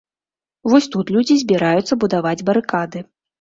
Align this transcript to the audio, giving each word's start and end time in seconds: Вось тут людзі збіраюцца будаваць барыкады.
Вось 0.71 0.87
тут 0.95 1.11
людзі 1.15 1.37
збіраюцца 1.43 1.99
будаваць 2.05 2.33
барыкады. 2.49 3.05